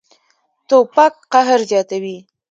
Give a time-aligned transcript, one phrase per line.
[0.69, 2.17] توپک قهر زیاتوي.